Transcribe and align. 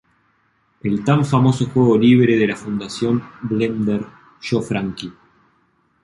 El 0.81 1.03
tan 1.03 1.23
famoso 1.23 1.63
juego 1.67 1.95
libre 1.95 2.35
de 2.35 2.47
la 2.47 2.55
fundación 2.55 3.21
blender 3.43 4.03
"Yo 4.41 4.59
Frankie! 4.59 5.13